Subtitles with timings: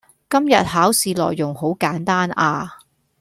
[0.27, 2.79] 今日考試內容好簡單呀